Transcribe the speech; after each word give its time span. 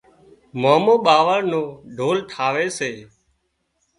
مامو 0.61 0.95
ٻاوۯ 1.05 1.39
نو 1.51 1.61
ڍول 1.97 2.17
ٺاهي 2.31 2.67
سي 2.77 2.91